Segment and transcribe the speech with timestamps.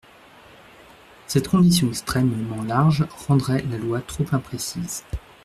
[1.27, 5.03] Cette condition extrêmement large rendrait la loi trop imprécise.